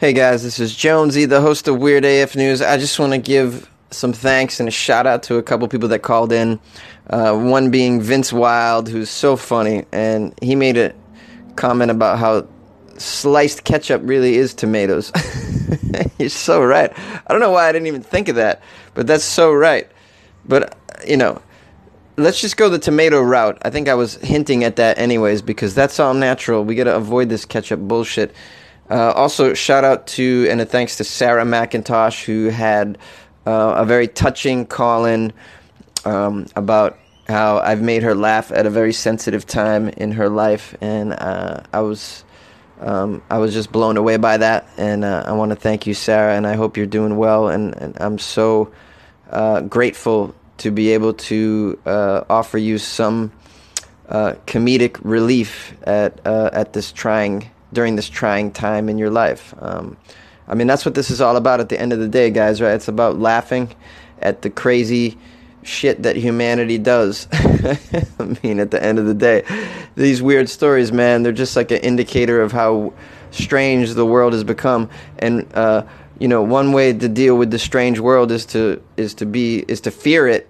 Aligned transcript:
Hey 0.00 0.14
guys, 0.14 0.42
this 0.42 0.58
is 0.58 0.74
Jonesy, 0.74 1.26
the 1.26 1.42
host 1.42 1.68
of 1.68 1.78
Weird 1.78 2.06
AF 2.06 2.34
News. 2.34 2.62
I 2.62 2.78
just 2.78 2.98
want 2.98 3.12
to 3.12 3.18
give 3.18 3.68
some 3.90 4.14
thanks 4.14 4.58
and 4.58 4.66
a 4.66 4.72
shout 4.72 5.06
out 5.06 5.24
to 5.24 5.36
a 5.36 5.42
couple 5.42 5.68
people 5.68 5.90
that 5.90 5.98
called 5.98 6.32
in. 6.32 6.58
Uh, 7.10 7.38
one 7.38 7.70
being 7.70 8.00
Vince 8.00 8.32
Wild, 8.32 8.88
who's 8.88 9.10
so 9.10 9.36
funny, 9.36 9.84
and 9.92 10.32
he 10.40 10.56
made 10.56 10.78
a 10.78 10.94
comment 11.56 11.90
about 11.90 12.18
how 12.18 12.48
sliced 12.96 13.64
ketchup 13.64 14.00
really 14.02 14.36
is 14.36 14.54
tomatoes. 14.54 15.12
You're 16.18 16.30
so 16.30 16.64
right. 16.64 16.90
I 16.96 17.22
don't 17.28 17.40
know 17.40 17.50
why 17.50 17.68
I 17.68 17.72
didn't 17.72 17.88
even 17.88 18.02
think 18.02 18.28
of 18.28 18.36
that, 18.36 18.62
but 18.94 19.06
that's 19.06 19.22
so 19.22 19.52
right. 19.52 19.86
But, 20.46 20.78
you 21.06 21.18
know, 21.18 21.42
let's 22.16 22.40
just 22.40 22.56
go 22.56 22.70
the 22.70 22.78
tomato 22.78 23.20
route. 23.20 23.58
I 23.66 23.68
think 23.68 23.86
I 23.86 23.92
was 23.92 24.14
hinting 24.14 24.64
at 24.64 24.76
that 24.76 24.96
anyways 24.96 25.42
because 25.42 25.74
that's 25.74 26.00
all 26.00 26.14
natural. 26.14 26.64
We 26.64 26.74
got 26.74 26.84
to 26.84 26.96
avoid 26.96 27.28
this 27.28 27.44
ketchup 27.44 27.80
bullshit. 27.80 28.34
Uh, 28.90 29.12
also, 29.12 29.54
shout 29.54 29.84
out 29.84 30.08
to 30.08 30.48
and 30.50 30.60
a 30.60 30.66
thanks 30.66 30.96
to 30.96 31.04
Sarah 31.04 31.44
McIntosh 31.44 32.24
who 32.24 32.48
had 32.48 32.98
uh, 33.46 33.74
a 33.76 33.84
very 33.84 34.08
touching 34.08 34.66
call 34.66 35.04
in 35.04 35.32
um, 36.04 36.46
about 36.56 36.98
how 37.28 37.58
I've 37.58 37.82
made 37.82 38.02
her 38.02 38.16
laugh 38.16 38.50
at 38.50 38.66
a 38.66 38.70
very 38.70 38.92
sensitive 38.92 39.46
time 39.46 39.88
in 39.90 40.12
her 40.12 40.28
life, 40.28 40.74
and 40.80 41.12
uh, 41.12 41.62
I 41.72 41.80
was. 41.80 42.24
Um, 42.80 43.22
I 43.28 43.36
was 43.36 43.52
just 43.52 43.70
blown 43.70 43.98
away 43.98 44.16
by 44.16 44.38
that, 44.38 44.66
and 44.78 45.04
uh, 45.04 45.24
I 45.26 45.32
want 45.32 45.50
to 45.50 45.56
thank 45.56 45.86
you, 45.86 45.92
Sarah, 45.92 46.34
and 46.34 46.46
I 46.46 46.54
hope 46.54 46.78
you're 46.78 46.86
doing 46.86 47.18
well. 47.18 47.48
And, 47.48 47.76
and 47.76 47.94
I'm 48.00 48.18
so 48.18 48.72
uh, 49.28 49.60
grateful 49.60 50.34
to 50.58 50.70
be 50.70 50.94
able 50.94 51.12
to 51.12 51.78
uh, 51.84 52.24
offer 52.30 52.56
you 52.56 52.78
some 52.78 53.32
uh, 54.08 54.32
comedic 54.46 54.98
relief 55.02 55.74
at 55.82 56.26
uh, 56.26 56.48
at 56.54 56.72
this 56.72 56.90
trying 56.90 57.50
during 57.72 57.96
this 57.96 58.08
trying 58.08 58.52
time 58.52 58.88
in 58.88 58.98
your 58.98 59.10
life. 59.10 59.54
Um, 59.58 59.96
I 60.48 60.54
mean, 60.54 60.66
that's 60.66 60.84
what 60.84 60.94
this 60.94 61.10
is 61.10 61.20
all 61.20 61.36
about. 61.36 61.60
At 61.60 61.68
the 61.68 61.80
end 61.80 61.92
of 61.92 62.00
the 62.00 62.08
day, 62.08 62.30
guys, 62.30 62.60
right? 62.60 62.74
It's 62.74 62.88
about 62.88 63.18
laughing 63.18 63.74
at 64.20 64.42
the 64.42 64.50
crazy 64.50 65.16
shit 65.62 66.02
that 66.02 66.16
humanity 66.16 66.78
does. 66.78 67.28
I 67.32 68.38
mean, 68.42 68.58
at 68.60 68.70
the 68.70 68.82
end 68.82 68.98
of 68.98 69.06
the 69.06 69.14
day, 69.14 69.44
these 69.94 70.22
weird 70.22 70.48
stories, 70.48 70.90
man, 70.92 71.22
they're 71.22 71.32
just 71.32 71.56
like 71.56 71.70
an 71.70 71.78
indicator 71.78 72.40
of 72.40 72.52
how 72.52 72.92
strange 73.30 73.94
the 73.94 74.06
world 74.06 74.32
has 74.32 74.44
become. 74.44 74.90
And 75.18 75.46
uh, 75.54 75.84
you 76.18 76.28
know, 76.28 76.42
one 76.42 76.72
way 76.72 76.92
to 76.92 77.08
deal 77.08 77.36
with 77.36 77.50
the 77.50 77.58
strange 77.58 77.98
world 77.98 78.30
is 78.30 78.46
to 78.46 78.82
is 78.96 79.14
to 79.14 79.26
be 79.26 79.64
is 79.68 79.80
to 79.82 79.90
fear 79.90 80.26
it 80.26 80.48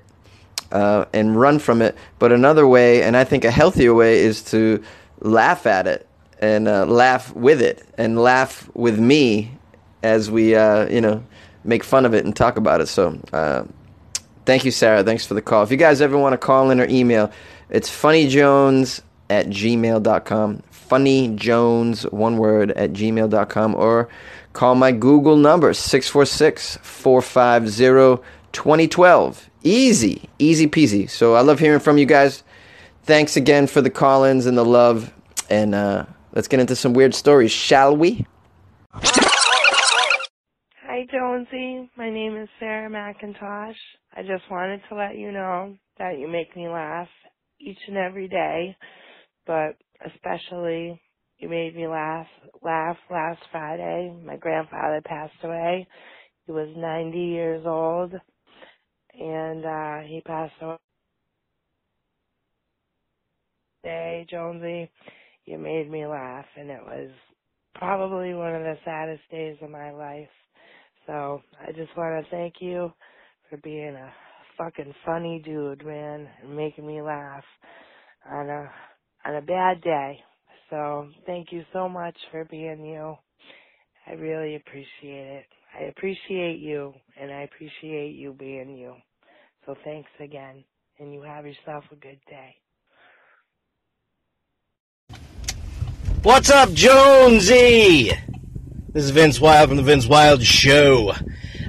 uh, 0.73 1.05
and 1.13 1.39
run 1.39 1.59
from 1.59 1.83
it. 1.83 1.97
But 2.19 2.33
another 2.33 2.67
way, 2.67 3.03
and 3.03 3.17
I 3.17 3.25
think 3.25 3.45
a 3.45 3.51
healthier 3.51 3.95
way, 3.95 4.19
is 4.19 4.43
to 4.45 4.83
laugh 5.21 5.67
at 5.67 5.87
it 5.87 6.07
and 6.41 6.67
uh, 6.67 6.87
laugh 6.87 7.33
with 7.35 7.63
it 7.63 7.87
and 7.97 8.19
laugh 8.19 8.69
with 8.75 8.99
me 8.99 9.53
as 10.03 10.31
we, 10.31 10.57
uh, 10.57 10.89
you 10.89 11.01
know, 11.01 11.23
make 11.65 11.85
fun 11.85 12.07
of 12.07 12.15
it 12.15 12.25
and 12.25 12.35
talk 12.35 12.57
about 12.57 12.81
it. 12.81 12.87
So, 12.87 13.21
uh, 13.33 13.65
thank 14.47 14.65
you, 14.65 14.71
Sarah. 14.71 15.05
Thanks 15.05 15.27
for 15.27 15.35
the 15.35 15.43
call. 15.43 15.63
If 15.63 15.71
you 15.71 15.77
guys 15.77 16.01
ever 16.01 16.17
want 16.19 16.33
to 16.33 16.39
call 16.39 16.71
in 16.71 16.81
or 16.81 16.87
email, 16.89 17.31
it's 17.69 17.91
funnyjones 17.91 19.03
at 19.29 19.47
gmail.com. 19.47 20.63
Funnyjones, 20.91 22.13
one 22.13 22.39
word, 22.39 22.73
at 22.73 22.93
gmail.com. 22.93 23.75
Or 23.75 24.09
call 24.55 24.75
my 24.75 24.93
Google 24.93 25.37
number, 25.37 25.73
646 25.73 26.79
450 26.83 28.25
2012. 28.53 29.51
Easy, 29.63 30.29
easy 30.39 30.67
peasy. 30.67 31.09
So 31.09 31.35
I 31.35 31.43
love 31.43 31.61
hearing 31.61 31.81
from 31.81 31.99
you 31.99 32.07
guys. 32.07 32.43
Thanks 33.05 33.37
again 33.37 33.67
for 33.67 33.81
the 33.81 33.91
call 33.91 34.25
ins 34.25 34.47
and 34.47 34.57
the 34.57 34.65
love. 34.65 35.13
And 35.49 35.75
uh, 35.75 36.07
let's 36.33 36.49
get 36.49 36.61
into 36.61 36.77
some 36.77 36.93
weird 36.93 37.15
stories, 37.15 37.53
shall 37.53 37.97
we? 37.97 38.27
Hi, 38.93 39.07
Jonesy. 41.11 41.91
My 41.97 42.11
name 42.11 42.37
is 42.37 42.49
Sarah 42.59 42.91
McIntosh. 42.91 43.75
I 44.15 44.23
just 44.23 44.51
wanted 44.51 44.81
to 44.89 44.95
let 44.95 45.17
you 45.17 45.33
know 45.33 45.77
that 45.99 46.19
you 46.19 46.29
make 46.29 46.55
me 46.57 46.69
laugh 46.69 47.09
each 47.61 47.79
and 47.89 47.97
every 47.97 48.29
day, 48.29 48.77
but 49.47 49.77
especially 50.05 51.01
you 51.39 51.49
made 51.49 51.75
me 51.75 51.87
laugh 51.87 52.27
laugh 52.63 52.97
last 53.11 53.41
Friday. 53.51 54.15
My 54.25 54.37
grandfather 54.37 55.01
passed 55.05 55.33
away. 55.43 55.87
He 56.47 56.53
was 56.53 56.69
90 56.77 57.19
years 57.19 57.65
old 57.67 58.13
and 59.19 59.65
uh 59.65 60.07
he 60.07 60.21
passed 60.25 60.53
away 60.61 60.77
day, 63.83 64.27
Jonesy. 64.31 64.91
You 65.47 65.59
made 65.59 65.91
me 65.91 66.07
laugh 66.07 66.47
and 66.59 66.71
it 66.71 66.83
was 66.83 67.11
probably 67.77 68.35
one 68.35 68.55
of 68.55 68.63
the 68.63 68.77
saddest 68.85 69.23
days 69.31 69.57
of 69.63 69.71
my 69.71 69.93
life. 69.93 70.29
So 71.07 71.43
I 71.67 71.73
just 71.73 71.97
want 71.97 72.25
to 72.25 72.31
thank 72.31 72.57
you 72.61 72.93
for 73.51 73.59
being 73.59 73.95
a 73.97 74.13
fucking 74.59 74.95
funny 75.07 75.43
dude, 75.45 75.85
man, 75.87 76.29
and 76.43 76.57
making 76.57 76.87
me 76.87 77.03
laugh 77.03 77.45
on 78.31 78.49
a 78.51 78.71
on 79.27 79.37
a 79.37 79.43
bad 79.43 79.83
day. 79.83 80.19
So 80.71 81.09
thank 81.27 81.53
you 81.53 81.65
so 81.73 81.89
much 81.89 82.17
for 82.33 82.45
being 82.47 82.85
you. 82.85 83.17
I 84.07 84.13
really 84.13 84.57
appreciate 84.57 84.87
it. 85.39 85.47
I 85.79 85.85
appreciate 85.85 86.61
you, 86.61 86.95
and 87.21 87.33
I 87.33 87.43
appreciate 87.43 88.15
you 88.17 88.35
being 88.39 88.77
you. 88.77 88.95
So 89.67 89.75
thanks 89.85 90.11
again, 90.21 90.65
and 91.01 91.13
you 91.13 91.23
have 91.23 91.47
yourself 91.47 91.85
a 91.93 91.97
good 91.97 92.21
day. 92.29 92.57
What's 96.23 96.51
up, 96.51 96.75
Jonesy? 96.75 98.13
This 98.93 99.05
is 99.05 99.11
Vince 99.11 99.41
Wild 99.41 99.71
from 99.71 99.79
the 99.79 99.83
Vince 99.83 100.07
Wild 100.07 100.43
Show. 100.43 101.15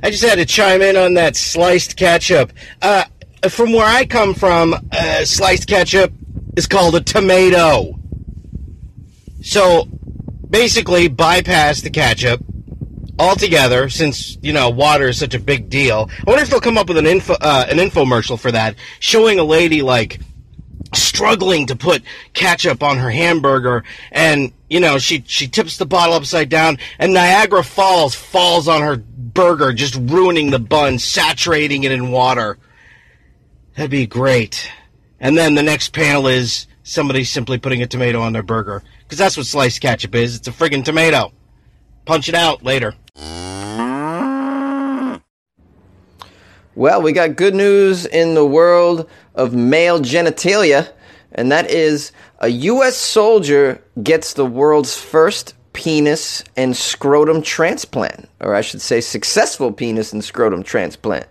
I 0.03 0.11
just 0.11 0.25
had 0.25 0.39
to 0.39 0.45
chime 0.45 0.81
in 0.81 0.97
on 0.97 1.13
that 1.13 1.37
sliced 1.37 1.95
ketchup. 1.95 2.51
Uh, 2.81 3.05
from 3.47 3.71
where 3.71 3.85
I 3.85 4.05
come 4.05 4.33
from, 4.33 4.73
uh, 4.73 5.23
sliced 5.23 5.69
ketchup 5.69 6.11
is 6.57 6.67
called 6.67 6.95
a 6.95 7.01
tomato. 7.01 7.97
So 9.41 9.87
basically, 10.49 11.07
bypass 11.07 11.79
the 11.79 11.89
ketchup 11.89 12.43
altogether 13.17 13.87
since 13.87 14.37
you 14.41 14.51
know 14.51 14.69
water 14.69 15.07
is 15.07 15.17
such 15.17 15.33
a 15.33 15.39
big 15.39 15.69
deal. 15.69 16.09
I 16.11 16.23
wonder 16.27 16.43
if 16.43 16.49
they'll 16.49 16.59
come 16.59 16.77
up 16.77 16.89
with 16.89 16.97
an 16.97 17.07
info 17.07 17.35
uh, 17.39 17.67
an 17.69 17.77
infomercial 17.77 18.37
for 18.37 18.51
that, 18.51 18.75
showing 18.99 19.39
a 19.39 19.45
lady 19.45 19.81
like 19.81 20.19
struggling 20.93 21.67
to 21.67 21.75
put 21.75 22.03
ketchup 22.33 22.83
on 22.83 22.97
her 22.97 23.09
hamburger. 23.09 23.83
And 24.11 24.51
you 24.69 24.79
know 24.79 24.97
she 24.97 25.23
she 25.27 25.47
tips 25.47 25.77
the 25.77 25.85
bottle 25.85 26.15
upside 26.15 26.49
down 26.49 26.77
and 26.99 27.13
Niagara 27.13 27.63
Falls 27.63 28.15
falls 28.15 28.67
on 28.67 28.81
her 28.81 28.97
burger 28.97 29.73
just 29.73 29.95
ruining 29.95 30.49
the 30.49 30.59
bun 30.59 30.99
saturating 30.99 31.83
it 31.83 31.91
in 31.91 32.11
water. 32.11 32.57
That'd 33.75 33.91
be 33.91 34.07
great. 34.07 34.69
And 35.19 35.37
then 35.37 35.55
the 35.55 35.63
next 35.63 35.93
panel 35.93 36.27
is 36.27 36.67
somebody 36.83 37.23
simply 37.23 37.57
putting 37.57 37.81
a 37.81 37.87
tomato 37.87 38.21
on 38.21 38.33
their 38.33 38.43
burger. 38.43 38.83
Because 39.03 39.17
that's 39.17 39.37
what 39.37 39.45
sliced 39.45 39.81
ketchup 39.81 40.15
is. 40.15 40.35
It's 40.35 40.47
a 40.47 40.51
friggin' 40.51 40.83
tomato. 40.83 41.31
Punch 42.05 42.27
it 42.27 42.35
out 42.35 42.63
later 42.63 42.95
Well, 46.81 47.03
we 47.03 47.11
got 47.11 47.35
good 47.35 47.53
news 47.53 48.07
in 48.07 48.33
the 48.33 48.43
world 48.43 49.07
of 49.35 49.53
male 49.53 49.99
genitalia, 49.99 50.91
and 51.31 51.51
that 51.51 51.69
is 51.69 52.11
a 52.39 52.47
U.S. 52.47 52.97
soldier 52.97 53.83
gets 54.01 54.33
the 54.33 54.47
world's 54.47 54.97
first 54.97 55.53
penis 55.73 56.43
and 56.57 56.75
scrotum 56.75 57.43
transplant, 57.43 58.27
or 58.39 58.55
I 58.55 58.61
should 58.61 58.81
say, 58.81 58.99
successful 58.99 59.71
penis 59.71 60.11
and 60.11 60.23
scrotum 60.23 60.63
transplant. 60.63 61.27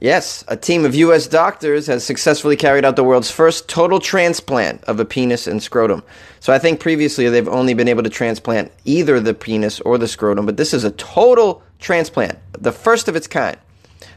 Yes, 0.00 0.42
a 0.48 0.56
team 0.56 0.84
of 0.84 0.96
U.S. 0.96 1.28
doctors 1.28 1.86
has 1.86 2.04
successfully 2.04 2.56
carried 2.56 2.84
out 2.84 2.96
the 2.96 3.04
world's 3.04 3.30
first 3.30 3.68
total 3.68 4.00
transplant 4.00 4.82
of 4.82 4.98
a 4.98 5.04
penis 5.04 5.46
and 5.46 5.62
scrotum. 5.62 6.02
So 6.40 6.52
I 6.52 6.58
think 6.58 6.80
previously 6.80 7.28
they've 7.28 7.46
only 7.46 7.74
been 7.74 7.86
able 7.86 8.02
to 8.02 8.10
transplant 8.10 8.72
either 8.84 9.20
the 9.20 9.32
penis 9.32 9.78
or 9.78 9.96
the 9.96 10.08
scrotum, 10.08 10.44
but 10.44 10.56
this 10.56 10.74
is 10.74 10.82
a 10.82 10.90
total 10.90 11.62
transplant, 11.78 12.36
the 12.60 12.72
first 12.72 13.06
of 13.06 13.14
its 13.14 13.28
kind. 13.28 13.56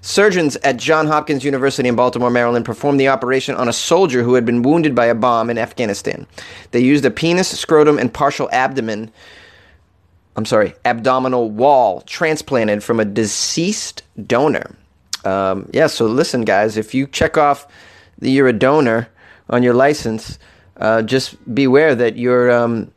Surgeons 0.06 0.56
at 0.58 0.78
Johns 0.78 1.10
Hopkins 1.10 1.44
University 1.44 1.90
in 1.90 1.96
Baltimore, 1.96 2.30
Maryland 2.30 2.64
performed 2.64 3.00
the 3.00 3.08
operation 3.08 3.56
on 3.56 3.68
a 3.68 3.74
soldier 3.74 4.22
who 4.22 4.36
had 4.36 4.46
been 4.46 4.62
wounded 4.62 4.94
by 4.94 5.08
a 5.08 5.16
bomb 5.16 5.50
in 5.50 5.58
Afghanistan. 5.58 6.28
They 6.70 6.80
used 6.80 7.06
a 7.06 7.10
penis, 7.10 7.58
scrotum, 7.60 7.98
and 7.98 8.14
partial 8.14 8.48
abdomen, 8.52 9.12
I'm 10.36 10.46
sorry, 10.46 10.76
abdominal 10.86 11.50
wall 11.50 12.02
transplanted 12.02 12.84
from 12.84 13.00
a 13.00 13.06
deceased 13.06 14.04
donor. 14.28 14.76
Um, 15.24 15.72
yeah, 15.74 15.88
so 15.88 16.06
listen, 16.06 16.46
guys, 16.46 16.78
if 16.78 16.94
you 16.94 17.08
check 17.08 17.36
off 17.36 17.66
that 18.20 18.30
you're 18.30 18.48
a 18.48 18.54
donor 18.54 19.10
on 19.50 19.64
your 19.64 19.74
license, 19.74 20.38
uh, 20.78 21.02
just 21.02 21.36
beware 21.56 21.96
that 21.96 22.16
your 22.16 22.52
um, 22.52 22.92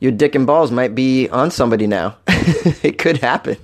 your 0.00 0.12
dick 0.12 0.34
and 0.34 0.46
balls 0.46 0.70
might 0.70 0.94
be 0.94 1.28
on 1.28 1.50
somebody 1.50 1.86
now. 1.86 2.16
it 2.26 2.96
could 2.96 3.18
happen. 3.18 3.58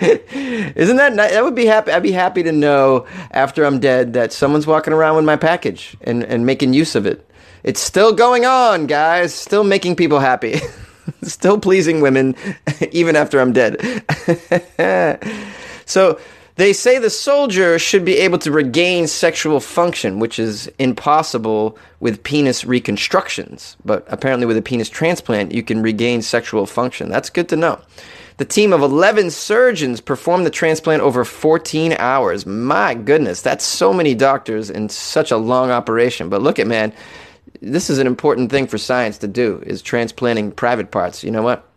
Isn't 0.00 0.96
that 0.96 1.14
nice? 1.14 1.32
That 1.32 1.44
would 1.44 1.54
be 1.54 1.66
happy. 1.66 1.92
I'd 1.92 2.02
be 2.02 2.12
happy 2.12 2.42
to 2.42 2.52
know 2.52 3.06
after 3.30 3.64
I'm 3.64 3.80
dead 3.80 4.14
that 4.14 4.32
someone's 4.32 4.66
walking 4.66 4.92
around 4.92 5.16
with 5.16 5.24
my 5.24 5.36
package 5.36 5.96
and, 6.02 6.22
and 6.22 6.46
making 6.46 6.72
use 6.72 6.94
of 6.94 7.06
it. 7.06 7.26
It's 7.62 7.80
still 7.80 8.12
going 8.14 8.46
on, 8.46 8.86
guys. 8.86 9.34
Still 9.34 9.64
making 9.64 9.96
people 9.96 10.18
happy. 10.18 10.60
Still 11.22 11.58
pleasing 11.58 12.00
women 12.00 12.36
even 12.92 13.16
after 13.16 13.40
I'm 13.40 13.52
dead. 13.52 13.80
so 15.84 16.20
they 16.56 16.72
say 16.72 16.98
the 16.98 17.10
soldier 17.10 17.78
should 17.78 18.04
be 18.04 18.18
able 18.18 18.38
to 18.40 18.52
regain 18.52 19.06
sexual 19.06 19.60
function, 19.60 20.18
which 20.18 20.38
is 20.38 20.70
impossible 20.78 21.78
with 22.00 22.22
penis 22.22 22.64
reconstructions. 22.64 23.76
But 23.84 24.06
apparently, 24.08 24.46
with 24.46 24.56
a 24.56 24.62
penis 24.62 24.88
transplant, 24.88 25.52
you 25.52 25.62
can 25.62 25.82
regain 25.82 26.22
sexual 26.22 26.66
function. 26.66 27.08
That's 27.08 27.30
good 27.30 27.48
to 27.48 27.56
know. 27.56 27.80
The 28.40 28.46
team 28.46 28.72
of 28.72 28.80
11 28.80 29.32
surgeons 29.32 30.00
performed 30.00 30.46
the 30.46 30.50
transplant 30.50 31.02
over 31.02 31.26
14 31.26 31.92
hours. 31.98 32.46
My 32.46 32.94
goodness, 32.94 33.42
that's 33.42 33.66
so 33.66 33.92
many 33.92 34.14
doctors 34.14 34.70
in 34.70 34.88
such 34.88 35.30
a 35.30 35.36
long 35.36 35.70
operation. 35.70 36.30
But 36.30 36.40
look 36.40 36.58
at 36.58 36.66
man, 36.66 36.94
this 37.60 37.90
is 37.90 37.98
an 37.98 38.06
important 38.06 38.50
thing 38.50 38.66
for 38.66 38.78
science 38.78 39.18
to 39.18 39.28
do 39.28 39.62
is 39.66 39.82
transplanting 39.82 40.52
private 40.52 40.90
parts. 40.90 41.22
You 41.22 41.30
know 41.30 41.42
what? 41.42 41.68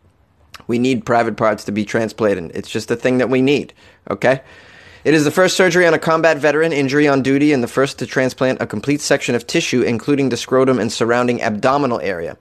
We 0.68 0.80
need 0.80 1.06
private 1.06 1.36
parts 1.36 1.66
to 1.66 1.74
be 1.74 1.84
transplanted. 1.84 2.52
It's 2.56 2.70
just 2.70 2.90
a 2.90 2.96
thing 2.96 3.18
that 3.18 3.30
we 3.30 3.42
need, 3.42 3.74
okay? 4.10 4.40
It 5.04 5.14
is 5.14 5.26
the 5.26 5.32
first 5.32 5.58
surgery 5.58 5.86
on 5.86 5.94
a 5.94 6.00
combat 6.00 6.38
veteran 6.38 6.72
injury 6.72 7.10
on 7.10 7.24
duty 7.24 7.52
and 7.52 7.62
the 7.62 7.68
first 7.68 8.00
to 8.00 8.06
transplant 8.06 8.62
a 8.62 8.66
complete 8.66 9.02
section 9.02 9.36
of 9.36 9.46
tissue, 9.46 9.82
including 9.82 10.30
the 10.30 10.38
scrotum 10.38 10.80
and 10.80 10.94
surrounding 10.94 11.42
abdominal 11.42 12.00
area. 12.00 12.38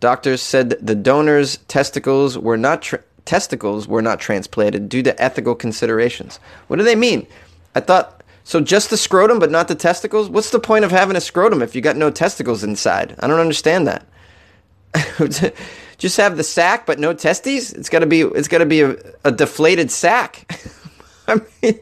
Doctors 0.00 0.40
said 0.40 0.70
the 0.80 0.94
donor's 0.94 1.58
testicles 1.68 2.38
were 2.38 2.56
not 2.56 2.80
tra- 2.80 3.02
testicles 3.28 3.86
were 3.86 4.00
not 4.00 4.18
transplanted 4.18 4.88
due 4.88 5.02
to 5.02 5.22
ethical 5.22 5.54
considerations. 5.54 6.40
What 6.66 6.76
do 6.76 6.82
they 6.82 6.96
mean? 6.96 7.26
I 7.74 7.80
thought 7.80 8.24
so 8.42 8.62
just 8.62 8.88
the 8.88 8.96
scrotum 8.96 9.38
but 9.38 9.50
not 9.50 9.68
the 9.68 9.74
testicles? 9.74 10.30
What's 10.30 10.48
the 10.48 10.58
point 10.58 10.86
of 10.86 10.90
having 10.90 11.14
a 11.14 11.20
scrotum 11.20 11.60
if 11.60 11.74
you 11.74 11.82
got 11.82 11.96
no 11.96 12.10
testicles 12.10 12.64
inside? 12.64 13.14
I 13.18 13.26
don't 13.26 13.38
understand 13.38 13.86
that. 13.86 14.06
just 15.98 16.16
have 16.16 16.38
the 16.38 16.42
sack 16.42 16.86
but 16.86 16.98
no 16.98 17.12
testes? 17.12 17.74
It's 17.74 17.90
got 17.90 17.98
to 17.98 18.06
be 18.06 18.22
it's 18.22 18.48
got 18.48 18.58
to 18.58 18.66
be 18.66 18.80
a, 18.80 18.96
a 19.24 19.30
deflated 19.30 19.90
sack. 19.90 20.50
I 21.28 21.34
mean, 21.34 21.78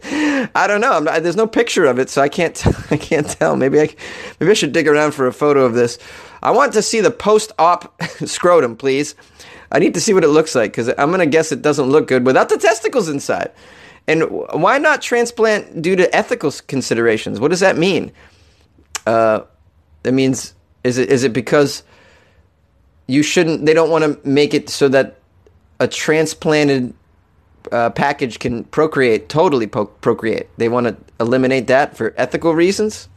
I 0.56 0.66
don't 0.66 0.80
know. 0.80 0.98
Not, 0.98 1.22
there's 1.22 1.36
no 1.36 1.46
picture 1.46 1.84
of 1.84 2.00
it, 2.00 2.10
so 2.10 2.20
I 2.20 2.28
can't. 2.28 2.60
I 2.90 2.96
can't 2.96 3.28
tell. 3.28 3.54
Maybe 3.54 3.80
I, 3.80 3.94
maybe 4.40 4.50
I 4.50 4.54
should 4.54 4.72
dig 4.72 4.88
around 4.88 5.12
for 5.12 5.28
a 5.28 5.32
photo 5.32 5.64
of 5.64 5.74
this. 5.74 5.98
I 6.42 6.50
want 6.50 6.72
to 6.72 6.82
see 6.82 7.00
the 7.00 7.12
post-op 7.12 8.02
scrotum, 8.26 8.74
please. 8.74 9.14
I 9.70 9.78
need 9.78 9.94
to 9.94 10.00
see 10.00 10.14
what 10.14 10.24
it 10.24 10.28
looks 10.28 10.54
like 10.54 10.72
because 10.72 10.88
I'm 10.88 11.10
gonna 11.10 11.26
guess 11.26 11.52
it 11.52 11.62
doesn't 11.62 11.86
look 11.86 12.08
good 12.08 12.24
without 12.24 12.48
the 12.48 12.58
testicles 12.58 13.08
inside. 13.08 13.50
And 14.08 14.22
why 14.30 14.78
not 14.78 15.02
transplant 15.02 15.82
due 15.82 15.96
to 15.96 16.14
ethical 16.14 16.52
considerations? 16.66 17.40
What 17.40 17.50
does 17.50 17.60
that 17.60 17.76
mean? 17.76 18.12
Uh, 19.06 19.40
that 20.02 20.12
means 20.12 20.54
is 20.84 20.98
it 20.98 21.10
is 21.10 21.24
it 21.24 21.32
because 21.32 21.82
you 23.06 23.22
shouldn't? 23.22 23.66
They 23.66 23.74
don't 23.74 23.90
want 23.90 24.04
to 24.04 24.28
make 24.28 24.54
it 24.54 24.68
so 24.68 24.88
that 24.88 25.18
a 25.80 25.88
transplanted 25.88 26.94
uh, 27.72 27.90
package 27.90 28.38
can 28.38 28.64
procreate, 28.64 29.28
totally 29.28 29.66
po- 29.66 29.86
procreate. 29.86 30.48
They 30.56 30.68
want 30.68 30.86
to 30.86 30.96
eliminate 31.18 31.66
that 31.66 31.96
for 31.96 32.14
ethical 32.16 32.54
reasons. 32.54 33.08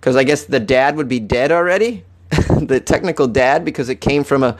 Because 0.00 0.16
I 0.16 0.24
guess 0.24 0.44
the 0.44 0.60
dad 0.60 0.96
would 0.96 1.08
be 1.08 1.20
dead 1.20 1.50
already, 1.50 2.04
the 2.30 2.80
technical 2.84 3.26
dad, 3.26 3.64
because 3.64 3.88
it 3.88 4.00
came 4.00 4.24
from 4.24 4.42
a. 4.42 4.56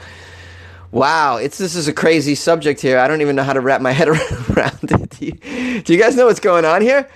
Wow, 0.91 1.37
it's 1.37 1.57
this 1.57 1.75
is 1.75 1.87
a 1.87 1.93
crazy 1.93 2.35
subject 2.35 2.81
here. 2.81 2.99
I 2.99 3.07
don't 3.07 3.21
even 3.21 3.35
know 3.35 3.43
how 3.43 3.53
to 3.53 3.61
wrap 3.61 3.81
my 3.81 3.91
head 3.91 4.07
around 4.09 4.91
it. 4.91 5.09
Do 5.09 5.25
you, 5.25 5.81
do 5.81 5.93
you 5.93 5.99
guys 5.99 6.15
know 6.15 6.27
what's 6.27 6.39
going 6.39 6.65
on 6.65 6.81
here? 6.81 7.09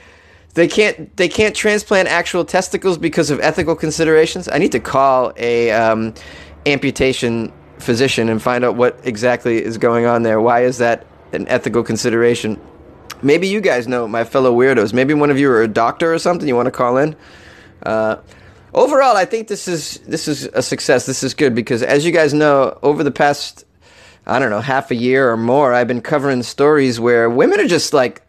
They 0.54 0.68
can't 0.68 1.16
they 1.16 1.30
can't 1.30 1.56
transplant 1.56 2.08
actual 2.08 2.44
testicles 2.44 2.98
because 2.98 3.30
of 3.30 3.40
ethical 3.40 3.76
considerations. 3.76 4.50
I 4.50 4.58
need 4.58 4.72
to 4.74 4.80
call 4.80 5.32
a 5.38 5.72
um, 5.72 6.14
amputation 6.66 7.54
physician 7.78 8.28
and 8.30 8.42
find 8.42 8.66
out 8.66 8.76
what 8.76 9.00
exactly 9.04 9.64
is 9.64 9.78
going 9.78 10.06
on 10.06 10.24
there. 10.24 10.42
Why 10.42 10.64
is 10.64 10.80
that 10.80 11.06
an 11.34 11.48
ethical 11.48 11.84
consideration. 11.84 12.60
Maybe 13.22 13.48
you 13.48 13.62
guys 13.62 13.88
know 13.88 14.08
my 14.08 14.24
fellow 14.24 14.56
weirdos. 14.56 14.94
Maybe 14.94 15.14
one 15.14 15.30
of 15.30 15.38
you 15.38 15.50
are 15.52 15.62
a 15.62 15.68
doctor 15.68 16.14
or 16.14 16.20
something. 16.20 16.48
You 16.48 16.56
want 16.56 16.68
to 16.68 16.72
call 16.72 16.98
in. 16.98 17.16
Uh, 17.84 18.18
overall, 18.74 19.16
I 19.16 19.26
think 19.26 19.48
this 19.48 19.68
is 19.68 20.00
this 20.00 20.28
is 20.28 20.46
a 20.46 20.62
success. 20.62 21.06
This 21.06 21.24
is 21.24 21.34
good 21.34 21.56
because, 21.56 21.84
as 21.84 22.06
you 22.06 22.12
guys 22.12 22.34
know, 22.34 22.78
over 22.82 23.04
the 23.04 23.12
past 23.12 23.66
I 24.26 24.40
don't 24.40 24.52
know 24.52 24.62
half 24.62 24.92
a 24.92 24.96
year 24.96 25.32
or 25.32 25.38
more, 25.38 25.74
I've 25.74 25.88
been 25.88 26.02
covering 26.02 26.44
stories 26.44 27.00
where 27.00 27.30
women 27.30 27.60
are 27.60 27.68
just 27.68 27.94
like 27.94 28.22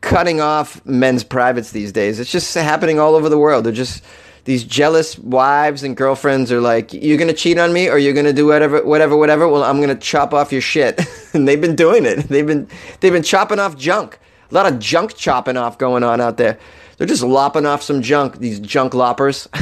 cutting 0.00 0.40
off 0.40 0.84
men's 0.86 1.24
privates 1.24 1.72
these 1.72 1.92
days. 1.92 2.20
It's 2.20 2.30
just 2.30 2.54
happening 2.54 3.00
all 3.00 3.14
over 3.14 3.28
the 3.28 3.38
world. 3.38 3.64
They're 3.64 3.72
just 3.72 4.04
these 4.44 4.64
jealous 4.64 5.18
wives 5.18 5.82
and 5.82 5.96
girlfriends 5.96 6.50
are 6.52 6.60
like, 6.60 6.92
"You're 6.92 7.18
gonna 7.18 7.32
cheat 7.32 7.58
on 7.58 7.72
me, 7.72 7.88
or 7.88 7.98
you're 7.98 8.14
gonna 8.14 8.32
do 8.32 8.46
whatever, 8.46 8.82
whatever, 8.84 9.16
whatever." 9.16 9.48
Well, 9.48 9.64
I'm 9.64 9.80
gonna 9.80 9.96
chop 9.96 10.32
off 10.32 10.52
your 10.52 10.62
shit, 10.62 11.00
and 11.34 11.46
they've 11.46 11.60
been 11.60 11.76
doing 11.76 12.06
it. 12.06 12.28
They've 12.28 12.46
been 12.46 12.68
they've 13.00 13.12
been 13.12 13.22
chopping 13.22 13.58
off 13.58 13.76
junk. 13.76 14.18
A 14.50 14.54
lot 14.54 14.66
of 14.66 14.78
junk 14.78 15.16
chopping 15.16 15.56
off 15.56 15.78
going 15.78 16.02
on 16.02 16.20
out 16.20 16.36
there. 16.36 16.58
They're 16.96 17.06
just 17.06 17.22
lopping 17.22 17.66
off 17.66 17.82
some 17.82 18.02
junk. 18.02 18.38
These 18.38 18.60
junk 18.60 18.94
loppers. 18.94 19.48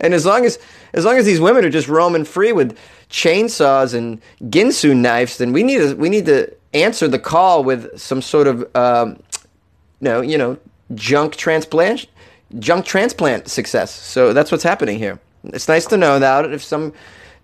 and 0.00 0.14
as 0.14 0.26
long 0.26 0.44
as 0.44 0.58
as 0.92 1.04
long 1.04 1.16
as 1.16 1.24
these 1.24 1.40
women 1.40 1.64
are 1.64 1.70
just 1.70 1.88
roaming 1.88 2.24
free 2.24 2.52
with 2.52 2.76
chainsaws 3.10 3.94
and 3.94 4.20
ginsu 4.44 4.96
knives, 4.96 5.38
then 5.38 5.52
we 5.52 5.62
need 5.62 5.78
to 5.78 5.94
we 5.94 6.08
need 6.08 6.26
to 6.26 6.52
answer 6.72 7.08
the 7.08 7.18
call 7.18 7.64
with 7.64 7.98
some 7.98 8.20
sort 8.22 8.46
of 8.46 8.76
um, 8.76 9.18
know 10.00 10.20
you 10.20 10.38
know 10.38 10.58
junk 10.94 11.36
transplant 11.36 12.06
junk 12.58 12.84
transplant 12.84 13.48
success. 13.48 13.90
So 13.90 14.32
that's 14.32 14.52
what's 14.52 14.64
happening 14.64 14.98
here. 14.98 15.18
It's 15.44 15.68
nice 15.68 15.86
to 15.86 15.96
know 15.96 16.18
that 16.18 16.52
if 16.52 16.62
some 16.62 16.92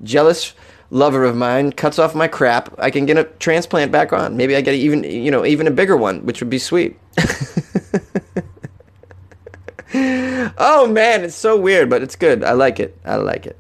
jealous 0.03 0.55
lover 0.91 1.25
of 1.25 1.37
mine 1.37 1.73
cuts 1.73 1.99
off 1.99 2.15
my 2.15 2.29
crap, 2.29 2.75
I 2.79 2.91
can 2.91 3.07
get 3.07 3.17
a 3.17 3.25
transplant 3.25 3.93
back 3.93 4.13
on. 4.13 4.37
Maybe 4.37 4.57
I 4.57 4.61
get 4.61 4.75
even 4.75 5.05
you 5.05 5.31
know 5.31 5.45
even 5.45 5.67
a 5.67 5.71
bigger 5.71 5.97
one, 5.97 6.25
which 6.25 6.41
would 6.41 6.51
be 6.51 6.59
sweet. 6.59 6.99
oh 10.61 10.87
man, 10.87 11.25
it's 11.25 11.35
so 11.35 11.59
weird, 11.59 11.91
but 11.91 12.03
it's 12.03 12.15
good. 12.15 12.45
I 12.45 12.53
like 12.53 12.79
it. 12.79 12.97
I 13.05 13.17
like 13.17 13.47
it. 13.47 13.57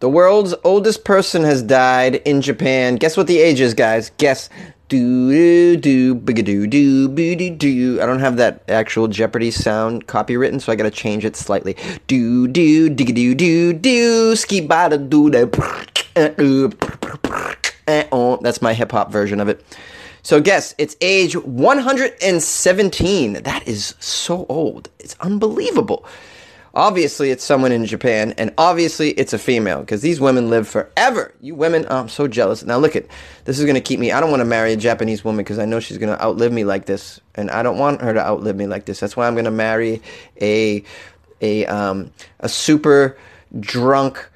The 0.00 0.08
world's 0.08 0.54
oldest 0.64 1.04
person 1.04 1.44
has 1.44 1.62
died 1.62 2.16
in 2.16 2.42
Japan. 2.42 2.96
Guess 2.96 3.16
what 3.16 3.28
the 3.28 3.38
age 3.38 3.60
is, 3.60 3.72
guys? 3.72 4.10
Guess 4.18 4.50
Do 4.88 5.32
do 5.32 5.76
do 5.76 6.14
bigadoo 6.14 6.70
do 6.70 7.08
boo 7.08 7.34
do 7.34 7.50
do. 7.50 8.00
I 8.00 8.06
don't 8.06 8.20
have 8.20 8.36
that 8.36 8.62
actual 8.68 9.08
Jeopardy 9.08 9.50
sound 9.50 10.06
copywritten, 10.06 10.60
so 10.60 10.70
I 10.70 10.76
gotta 10.76 10.90
change 10.90 11.24
it 11.24 11.34
slightly. 11.34 11.76
Do 12.06 12.46
do 12.46 12.88
digadoo 12.88 13.36
do 13.36 13.72
do 13.72 14.36
ski 14.36 14.60
bada 14.60 14.98
do 15.08 15.30
da. 15.30 15.46
That's 18.42 18.62
my 18.62 18.74
hip 18.74 18.92
hop 18.92 19.10
version 19.10 19.40
of 19.40 19.48
it. 19.48 19.64
So 20.26 20.40
guess 20.40 20.74
it's 20.76 20.96
age 21.00 21.36
117. 21.36 23.32
That 23.44 23.68
is 23.68 23.94
so 24.00 24.44
old. 24.48 24.90
It's 24.98 25.14
unbelievable. 25.20 26.04
Obviously, 26.74 27.30
it's 27.30 27.44
someone 27.44 27.70
in 27.70 27.86
Japan, 27.86 28.34
and 28.36 28.52
obviously, 28.58 29.10
it's 29.10 29.32
a 29.32 29.38
female 29.38 29.82
because 29.82 30.02
these 30.02 30.20
women 30.20 30.50
live 30.50 30.66
forever. 30.66 31.32
You 31.40 31.54
women, 31.54 31.86
oh, 31.88 31.98
I'm 31.98 32.08
so 32.08 32.26
jealous. 32.26 32.64
Now, 32.64 32.76
look 32.76 32.96
at 32.96 33.06
this 33.44 33.60
is 33.60 33.66
going 33.66 33.76
to 33.76 33.80
keep 33.80 34.00
me. 34.00 34.10
I 34.10 34.18
don't 34.20 34.32
want 34.32 34.40
to 34.40 34.46
marry 34.46 34.72
a 34.72 34.76
Japanese 34.76 35.24
woman 35.24 35.44
because 35.44 35.60
I 35.60 35.64
know 35.64 35.78
she's 35.78 35.96
going 35.96 36.12
to 36.12 36.20
outlive 36.20 36.52
me 36.52 36.64
like 36.64 36.86
this, 36.86 37.20
and 37.36 37.48
I 37.48 37.62
don't 37.62 37.78
want 37.78 38.00
her 38.00 38.12
to 38.12 38.20
outlive 38.20 38.56
me 38.56 38.66
like 38.66 38.84
this. 38.84 38.98
That's 38.98 39.16
why 39.16 39.28
I'm 39.28 39.34
going 39.34 39.44
to 39.44 39.52
marry 39.52 40.02
a 40.42 40.82
a 41.40 41.66
um, 41.66 42.10
a 42.40 42.48
super 42.48 43.16
drunk 43.60 44.28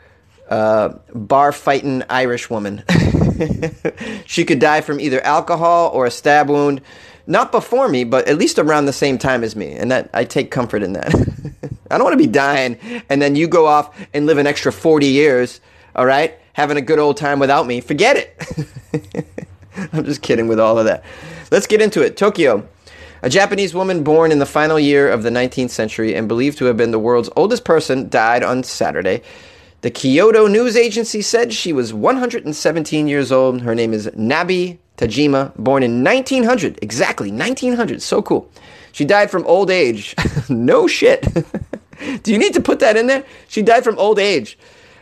uh, 0.49 0.91
bar 1.13 1.51
fighting 1.51 2.05
Irish 2.09 2.49
woman. 2.49 2.85
she 4.27 4.45
could 4.45 4.59
die 4.59 4.81
from 4.81 5.01
either 5.01 5.21
alcohol 5.23 5.91
or 5.93 6.07
a 6.07 6.11
stab 6.11 6.49
wound 6.49 6.81
not 7.27 7.53
before 7.53 7.89
me, 7.89 8.05
but 8.05 8.27
at 8.27 8.39
least 8.39 8.59
around 8.59 8.87
the 8.87 8.93
same 8.93 9.17
time 9.17 9.45
as 9.45 9.55
me, 9.55 9.73
and 9.73 9.91
that 9.91 10.11
I 10.13 10.25
take 10.25 10.51
comfort 10.51 10.83
in 10.83 10.95
that. 10.95 11.15
I 11.91 11.99
don't 11.99 12.05
want 12.05 12.15
to 12.15 12.25
be 12.25 12.31
dying 12.31 12.79
and 13.09 13.21
then 13.21 13.35
you 13.35 13.49
go 13.49 13.67
off 13.67 13.97
and 14.15 14.27
live 14.27 14.39
an 14.39 14.47
extra 14.47 14.73
40 14.73 15.07
years, 15.07 15.61
all 15.97 16.07
right? 16.07 16.39
Having 16.53 16.77
a 16.77 16.83
good 16.83 16.99
old 16.99 17.17
time 17.17 17.39
without 17.39 17.67
me. 17.67 17.81
Forget 17.81 18.17
it. 18.17 19.27
I'm 19.93 20.05
just 20.05 20.23
kidding 20.23 20.47
with 20.47 20.61
all 20.61 20.79
of 20.79 20.85
that. 20.85 21.05
Let's 21.51 21.67
get 21.67 21.83
into 21.83 22.03
it. 22.03 22.17
Tokyo. 22.17 22.69
A 23.23 23.29
Japanese 23.29 23.75
woman 23.75 24.03
born 24.03 24.33
in 24.33 24.39
the 24.39 24.47
final 24.47 24.79
year 24.79 25.11
of 25.11 25.23
the 25.23 25.31
19th 25.31 25.71
century 25.71 26.15
and 26.15 26.27
believed 26.27 26.59
to 26.59 26.65
have 26.67 26.77
been 26.77 26.91
the 26.91 26.99
world's 26.99 27.29
oldest 27.37 27.65
person 27.65 28.09
died 28.09 28.43
on 28.43 28.63
Saturday. 28.63 29.23
The 29.83 29.91
Kyodo 29.91 30.51
News 30.51 30.77
Agency 30.77 31.23
said 31.23 31.55
she 31.55 31.73
was 31.73 31.95
117 31.95 33.09
years 33.09 33.33
old. 33.33 33.63
Her 33.63 33.75
name 33.75 33.95
is 33.95 34.07
Nabi 34.09 34.77
Tajima, 34.99 35.57
born 35.57 35.83
in 35.83 36.05
1900. 36.05 36.79
Exactly, 36.83 37.31
1900. 37.33 38.03
So 38.03 38.21
cool. 38.21 38.51
She 38.93 39.07
died 39.07 39.31
from 39.31 39.47
old 39.47 39.71
age. 39.71 40.15
no 40.51 40.87
shit. 40.87 41.27
Do 42.23 42.31
you 42.31 42.37
need 42.37 42.53
to 42.55 42.61
put 42.61 42.81
that 42.81 42.99
in 42.99 43.07
there? 43.07 43.25
She 43.49 43.63
died 43.63 43.83
from 43.83 43.99
old 43.99 44.19
age. 44.19 44.59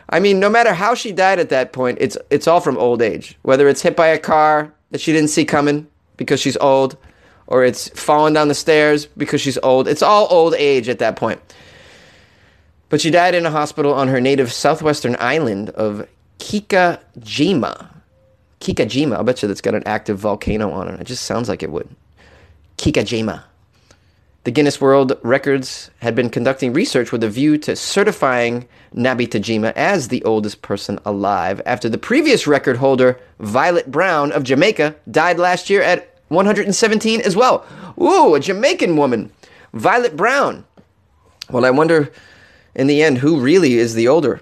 I 0.09 0.21
mean, 0.21 0.39
no 0.39 0.49
matter 0.49 0.73
how 0.73 0.95
she 0.95 1.11
died 1.11 1.39
at 1.39 1.49
that 1.49 1.73
point, 1.73 1.97
it's 1.99 2.17
it's 2.29 2.47
all 2.47 2.61
from 2.61 2.77
old 2.77 3.01
age. 3.01 3.37
Whether 3.41 3.67
it's 3.67 3.81
hit 3.81 3.97
by 3.97 4.07
a 4.07 4.17
car 4.17 4.73
that 4.91 5.01
she 5.01 5.11
didn't 5.11 5.29
see 5.29 5.43
coming 5.43 5.87
because 6.15 6.39
she's 6.39 6.57
old, 6.57 6.97
or 7.47 7.65
it's 7.65 7.89
falling 7.89 8.33
down 8.33 8.47
the 8.47 8.55
stairs 8.55 9.05
because 9.05 9.41
she's 9.41 9.57
old. 9.61 9.87
It's 9.89 10.01
all 10.01 10.27
old 10.29 10.55
age 10.55 10.87
at 10.87 10.99
that 10.99 11.17
point. 11.17 11.41
But 12.89 13.01
she 13.01 13.11
died 13.11 13.35
in 13.35 13.45
a 13.45 13.51
hospital 13.51 13.93
on 13.93 14.07
her 14.07 14.19
native 14.19 14.51
southwestern 14.51 15.15
island 15.19 15.69
of 15.71 16.07
Kikajima. 16.39 17.87
Kikajima. 18.59 19.15
I'll 19.15 19.23
bet 19.23 19.41
you 19.41 19.47
that's 19.47 19.61
got 19.61 19.75
an 19.75 19.83
active 19.85 20.17
volcano 20.17 20.71
on 20.71 20.87
it. 20.87 20.99
It 20.99 21.05
just 21.05 21.23
sounds 21.23 21.47
like 21.47 21.63
it 21.63 21.71
would. 21.71 21.87
Kikajima. 22.77 23.43
The 24.45 24.51
Guinness 24.51 24.79
World 24.79 25.19
Records 25.21 25.91
had 25.99 26.15
been 26.15 26.29
conducting 26.29 26.73
research 26.73 27.11
with 27.11 27.23
a 27.23 27.29
view 27.29 27.57
to 27.59 27.75
certifying 27.75 28.67
Nabi 28.95 29.27
Tajima 29.27 29.73
as 29.75 30.07
the 30.07 30.23
oldest 30.23 30.61
person 30.61 30.97
alive 31.05 31.61
after 31.65 31.89
the 31.89 31.97
previous 31.97 32.47
record 32.47 32.77
holder, 32.77 33.19
Violet 33.39 33.91
Brown 33.91 34.31
of 34.31 34.43
Jamaica, 34.43 34.95
died 35.11 35.37
last 35.37 35.69
year 35.69 35.81
at 35.81 36.15
117 36.29 37.21
as 37.21 37.35
well. 37.35 37.65
Ooh, 38.01 38.33
a 38.33 38.39
Jamaican 38.39 38.95
woman. 38.95 39.31
Violet 39.73 40.15
Brown. 40.15 40.65
Well, 41.51 41.65
I 41.65 41.69
wonder 41.69 42.11
in 42.75 42.87
the 42.87 43.03
end 43.03 43.19
who 43.19 43.39
really 43.39 43.75
is 43.75 43.93
the 43.93 44.07
older. 44.07 44.41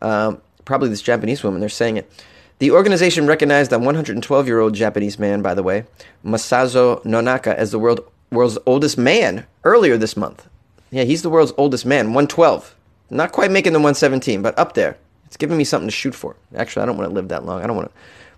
Um, 0.00 0.40
probably 0.64 0.88
this 0.88 1.02
Japanese 1.02 1.42
woman, 1.42 1.60
they're 1.60 1.68
saying 1.68 1.96
it. 1.96 2.10
The 2.58 2.70
organization 2.70 3.26
recognized 3.26 3.72
a 3.72 3.78
112 3.78 4.46
year 4.46 4.60
old 4.60 4.74
Japanese 4.74 5.18
man, 5.18 5.42
by 5.42 5.54
the 5.54 5.62
way, 5.62 5.84
Masazo 6.24 7.02
Nonaka, 7.04 7.54
as 7.54 7.70
the 7.72 7.78
world, 7.78 8.00
world's 8.30 8.58
oldest 8.66 8.96
man 8.96 9.46
earlier 9.64 9.96
this 9.96 10.16
month. 10.16 10.48
Yeah, 10.90 11.04
he's 11.04 11.22
the 11.22 11.30
world's 11.30 11.52
oldest 11.56 11.86
man, 11.86 12.08
112. 12.08 12.76
Not 13.10 13.32
quite 13.32 13.50
making 13.50 13.72
the 13.72 13.78
117, 13.78 14.42
but 14.42 14.58
up 14.58 14.74
there. 14.74 14.96
It's 15.26 15.36
giving 15.36 15.56
me 15.56 15.64
something 15.64 15.88
to 15.88 15.94
shoot 15.94 16.14
for. 16.14 16.36
Actually, 16.54 16.82
I 16.82 16.86
don't 16.86 16.98
want 16.98 17.10
to 17.10 17.14
live 17.14 17.28
that 17.28 17.44
long. 17.44 17.62
I 17.62 17.66
don't 17.66 17.76
want 17.76 17.90
to. 17.90 17.94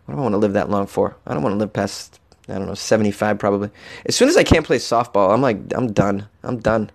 What 0.06 0.14
do 0.14 0.20
I 0.20 0.22
want 0.22 0.34
to 0.34 0.38
live 0.38 0.52
that 0.52 0.70
long 0.70 0.86
for? 0.86 1.16
I 1.26 1.34
don't 1.34 1.42
want 1.42 1.54
to 1.54 1.58
live 1.58 1.72
past 1.72 2.20
I 2.48 2.54
don't 2.54 2.66
know 2.66 2.74
75 2.74 3.38
probably. 3.38 3.70
As 4.06 4.14
soon 4.14 4.28
as 4.28 4.36
I 4.36 4.44
can't 4.44 4.66
play 4.66 4.78
softball, 4.78 5.32
I'm 5.32 5.40
like 5.40 5.58
I'm 5.74 5.92
done. 5.92 6.28
I'm 6.42 6.58
done. 6.58 6.90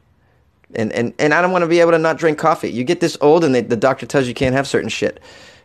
And 0.75 0.91
and 0.93 1.13
and 1.17 1.33
I 1.33 1.41
don't 1.41 1.51
want 1.51 1.63
to 1.63 1.67
be 1.67 1.79
able 1.79 1.91
to 1.91 1.97
not 1.97 2.17
drink 2.17 2.37
coffee. 2.37 2.71
You 2.71 2.83
get 2.83 2.99
this 2.99 3.17
old, 3.21 3.43
and 3.43 3.55
they, 3.55 3.61
the 3.61 3.75
doctor 3.75 4.05
tells 4.05 4.27
you 4.27 4.33
can't 4.33 4.53
have 4.53 4.67
certain 4.67 4.89
shit 4.89 5.19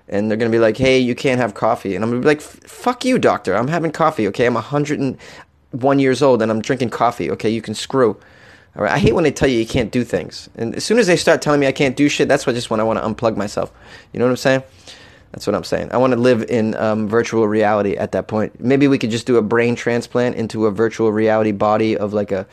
and 0.08 0.30
they're 0.30 0.36
gonna 0.36 0.50
be 0.50 0.58
like, 0.58 0.76
"Hey, 0.76 0.98
you 0.98 1.14
can't 1.14 1.40
have 1.40 1.54
coffee," 1.54 1.94
and 1.94 2.04
I'm 2.04 2.10
gonna 2.10 2.20
be 2.20 2.26
like, 2.26 2.40
"Fuck 2.40 3.04
you, 3.04 3.18
doctor. 3.18 3.54
I'm 3.54 3.68
having 3.68 3.90
coffee. 3.90 4.26
Okay, 4.28 4.46
I'm 4.46 4.54
101 4.54 5.98
years 5.98 6.22
old 6.22 6.42
and 6.42 6.50
I'm 6.50 6.60
drinking 6.60 6.90
coffee. 6.90 7.30
Okay, 7.30 7.50
you 7.50 7.62
can 7.62 7.74
screw." 7.74 8.16
All 8.76 8.82
right. 8.82 8.92
I 8.92 8.98
hate 8.98 9.14
when 9.14 9.22
they 9.22 9.30
tell 9.30 9.48
you 9.48 9.58
you 9.58 9.66
can't 9.66 9.92
do 9.92 10.04
things, 10.04 10.50
and 10.56 10.74
as 10.74 10.84
soon 10.84 10.98
as 10.98 11.06
they 11.06 11.16
start 11.16 11.40
telling 11.40 11.60
me 11.60 11.66
I 11.66 11.72
can't 11.72 11.96
do 11.96 12.08
shit, 12.08 12.28
that's 12.28 12.46
what 12.46 12.54
just 12.54 12.70
when 12.70 12.80
I 12.80 12.82
want 12.82 12.98
to 12.98 13.04
unplug 13.04 13.36
myself. 13.36 13.72
You 14.12 14.18
know 14.18 14.26
what 14.26 14.32
I'm 14.32 14.36
saying? 14.36 14.62
That's 15.32 15.46
what 15.46 15.56
I'm 15.56 15.64
saying. 15.64 15.90
I 15.92 15.96
want 15.96 16.12
to 16.12 16.18
live 16.18 16.44
in 16.48 16.76
um, 16.76 17.08
virtual 17.08 17.48
reality 17.48 17.96
at 17.96 18.12
that 18.12 18.28
point. 18.28 18.60
Maybe 18.60 18.86
we 18.86 18.98
could 18.98 19.10
just 19.10 19.26
do 19.26 19.36
a 19.36 19.42
brain 19.42 19.74
transplant 19.74 20.36
into 20.36 20.66
a 20.66 20.70
virtual 20.70 21.10
reality 21.10 21.50
body 21.50 21.96
of 21.96 22.12
like 22.12 22.30
a, 22.30 22.46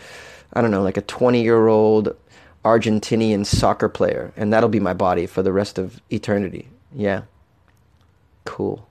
I 0.54 0.62
don't 0.62 0.72
know, 0.72 0.82
like 0.82 0.98
a 0.98 1.02
20 1.02 1.44
year 1.44 1.68
old 1.68 2.16
Argentinian 2.64 3.46
soccer 3.46 3.90
player, 3.90 4.32
and 4.38 4.54
that'll 4.54 4.70
be 4.70 4.80
my 4.80 4.94
body 4.94 5.26
for 5.26 5.42
the 5.42 5.52
rest 5.52 5.78
of 5.78 6.00
eternity. 6.12 6.68
Yeah. 6.94 7.24
Cool. 8.46 8.88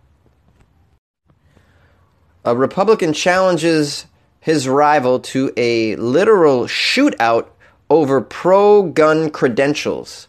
A 2.45 2.57
Republican 2.57 3.13
challenges 3.13 4.07
his 4.41 4.67
rival 4.67 5.21
to 5.21 5.53
a 5.57 5.95
literal 5.97 6.65
shootout 6.65 7.49
over 7.91 8.21
pro 8.21 8.83
gun 8.83 9.31
credentials. 9.31 10.27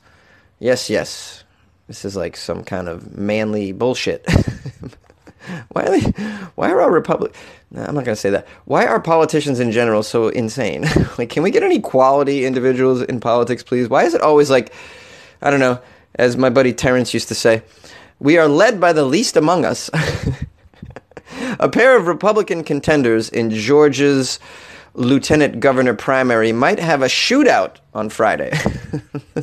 Yes, 0.59 0.89
yes. 0.89 1.43
This 1.87 2.05
is 2.05 2.15
like 2.15 2.37
some 2.37 2.63
kind 2.63 2.89
of 2.89 3.17
manly 3.17 3.71
bullshit. 3.71 4.25
why 5.69 5.83
are 5.83 5.99
they, 5.99 6.11
why 6.55 6.71
are 6.71 6.81
all 6.81 6.89
republic 6.91 7.35
no, 7.35 7.60
I'm 7.73 7.95
not 7.95 8.03
going 8.03 8.15
to 8.15 8.15
say 8.15 8.29
that. 8.31 8.47
Why 8.65 8.85
are 8.85 8.99
politicians 8.99 9.59
in 9.59 9.71
general 9.71 10.03
so 10.03 10.27
insane? 10.27 10.85
like 11.17 11.29
can 11.29 11.43
we 11.43 11.51
get 11.51 11.63
any 11.63 11.79
quality 11.79 12.45
individuals 12.45 13.01
in 13.01 13.19
politics 13.19 13.63
please? 13.63 13.87
Why 13.87 14.03
is 14.03 14.13
it 14.13 14.21
always 14.21 14.49
like 14.49 14.73
I 15.41 15.49
don't 15.49 15.59
know, 15.59 15.79
as 16.15 16.37
my 16.37 16.49
buddy 16.49 16.73
Terrence 16.73 17.13
used 17.13 17.27
to 17.29 17.35
say, 17.35 17.63
we 18.19 18.37
are 18.37 18.47
led 18.47 18.79
by 18.79 18.93
the 18.93 19.03
least 19.03 19.35
among 19.35 19.65
us. 19.65 19.89
a 21.59 21.67
pair 21.67 21.97
of 21.97 22.05
Republican 22.07 22.63
contenders 22.63 23.29
in 23.29 23.49
Georgia's 23.49 24.39
lieutenant 24.93 25.59
governor 25.59 25.93
primary 25.93 26.51
might 26.51 26.77
have 26.77 27.01
a 27.01 27.07
shootout 27.07 27.77
on 27.93 28.09
Friday. 28.09 28.51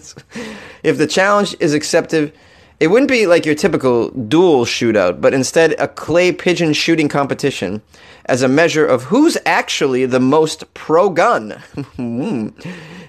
if 0.82 0.98
the 0.98 1.06
challenge 1.08 1.56
is 1.58 1.74
accepted, 1.74 2.32
it 2.80 2.88
wouldn't 2.88 3.10
be 3.10 3.26
like 3.26 3.44
your 3.44 3.54
typical 3.54 4.10
duel 4.10 4.64
shootout, 4.64 5.20
but 5.20 5.34
instead 5.34 5.74
a 5.78 5.88
clay 5.88 6.30
pigeon 6.32 6.72
shooting 6.72 7.08
competition 7.08 7.82
as 8.26 8.42
a 8.42 8.48
measure 8.48 8.86
of 8.86 9.04
who's 9.04 9.36
actually 9.44 10.06
the 10.06 10.20
most 10.20 10.72
pro 10.74 11.10
gun. 11.10 11.60
Hmm. 11.96 12.50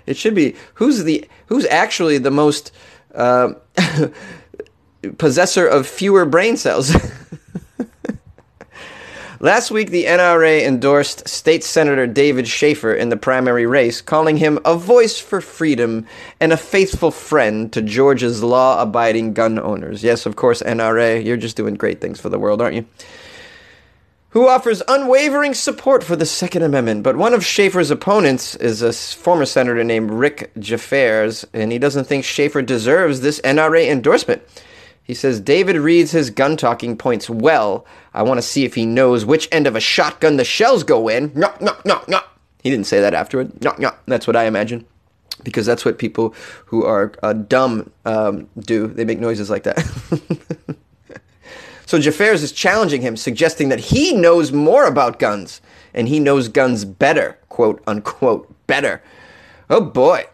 it 0.08 0.18
should 0.18 0.34
be 0.34 0.56
who's 0.76 1.04
the 1.04 1.26
who's 1.48 1.66
actually 1.66 2.18
the 2.18 2.32
most 2.32 2.72
uh, 3.14 3.54
possessor 5.18 5.68
of 5.68 5.86
fewer 5.86 6.26
brain 6.26 6.58
cells. 6.58 6.96
Last 9.42 9.72
week, 9.72 9.90
the 9.90 10.04
NRA 10.04 10.64
endorsed 10.68 11.26
State 11.30 11.64
Senator 11.64 12.06
David 12.06 12.46
Shafer 12.46 12.94
in 12.94 13.08
the 13.08 13.16
primary 13.16 13.66
race, 13.66 14.02
calling 14.02 14.36
him 14.36 14.60
a 14.66 14.76
voice 14.76 15.18
for 15.18 15.40
freedom 15.40 16.06
and 16.42 16.52
a 16.52 16.58
faithful 16.58 17.10
friend 17.10 17.72
to 17.72 17.82
Georgia's 17.82 18.44
law 18.44 18.82
abiding 18.82 19.32
gun 19.32 19.58
owners. 19.58 20.04
Yes, 20.04 20.26
of 20.26 20.36
course, 20.36 20.62
NRA, 20.64 21.24
you're 21.24 21.38
just 21.38 21.56
doing 21.56 21.76
great 21.76 22.02
things 22.02 22.20
for 22.20 22.28
the 22.28 22.38
world, 22.38 22.62
aren't 22.62 22.76
you? 22.76 22.86
Who 24.32 24.46
offers 24.46 24.84
unwavering 24.90 25.54
support 25.54 26.04
for 26.04 26.18
the 26.18 26.26
Second 26.26 26.64
Amendment. 26.64 27.04
But 27.04 27.16
one 27.16 27.34
of 27.34 27.46
Shafer's 27.46 27.92
opponents 27.92 28.56
is 28.56 28.82
a 28.82 28.92
former 28.92 29.46
senator 29.46 29.86
named 29.86 30.12
Rick 30.12 30.52
Jeffares, 30.56 31.46
and 31.54 31.72
he 31.72 31.80
doesn't 31.80 32.08
think 32.08 32.26
Shafer 32.26 32.62
deserves 32.62 33.22
this 33.22 33.40
NRA 33.40 33.90
endorsement. 33.90 34.42
He 35.10 35.16
says 35.16 35.40
David 35.40 35.76
reads 35.76 36.12
his 36.12 36.30
gun 36.30 36.56
talking 36.56 36.96
points 36.96 37.32
well. 37.32 37.84
I 38.14 38.22
want 38.22 38.38
to 38.38 38.44
see 38.44 38.64
if 38.64 38.76
he 38.76 38.86
knows 38.86 39.26
which 39.26 39.50
end 39.52 39.66
of 39.66 39.76
a 39.76 39.80
shotgun 39.80 40.38
the 40.38 40.44
shells 40.44 40.84
go 40.84 41.08
in. 41.08 41.32
No, 41.34 41.52
no, 41.60 41.76
no, 41.84 42.04
no. 42.08 42.20
He 42.62 42.70
didn't 42.70 42.86
say 42.86 43.02
that 43.02 43.16
afterward. 43.16 43.60
No, 43.64 43.74
no. 43.80 43.92
That's 44.06 44.28
what 44.28 44.36
I 44.36 44.44
imagine. 44.44 44.86
Because 45.42 45.66
that's 45.66 45.84
what 45.84 45.98
people 45.98 46.36
who 46.68 46.86
are 46.86 47.12
uh, 47.24 47.34
dumb 47.34 47.90
um, 48.06 48.48
do. 48.60 48.86
They 48.86 49.04
make 49.04 49.20
noises 49.20 49.50
like 49.50 49.64
that. 49.64 49.80
so 51.88 51.98
Jeffares 51.98 52.44
is 52.44 52.52
challenging 52.52 53.02
him, 53.02 53.18
suggesting 53.18 53.70
that 53.70 53.80
he 53.80 54.14
knows 54.14 54.52
more 54.52 54.86
about 54.86 55.18
guns 55.18 55.60
and 55.92 56.08
he 56.08 56.20
knows 56.20 56.50
guns 56.50 56.86
better, 56.86 57.40
quote 57.50 57.82
unquote, 57.88 58.54
better. 58.68 59.02
Oh 59.72 59.82
boy. 59.82 60.26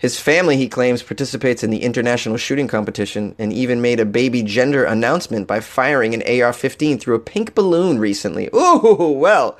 His 0.00 0.18
family, 0.18 0.56
he 0.56 0.66
claims, 0.66 1.02
participates 1.02 1.62
in 1.62 1.68
the 1.68 1.82
international 1.82 2.38
shooting 2.38 2.66
competition 2.66 3.34
and 3.38 3.52
even 3.52 3.82
made 3.82 4.00
a 4.00 4.06
baby 4.06 4.42
gender 4.42 4.82
announcement 4.82 5.46
by 5.46 5.60
firing 5.60 6.14
an 6.14 6.22
AR 6.42 6.54
15 6.54 6.98
through 6.98 7.16
a 7.16 7.20
pink 7.20 7.54
balloon 7.54 7.98
recently. 7.98 8.48
Ooh, 8.54 9.12
well. 9.14 9.58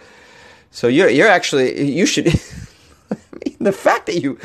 So 0.71 0.89
you're, 0.89 1.11
you're 1.11 1.29
actually, 1.29 1.93
you 1.93 2.07
should. 2.07 2.29
I 3.11 3.17
mean, 3.45 3.57
the 3.61 3.71
fact 3.71 4.07
that 4.07 4.23
you, 4.23 4.39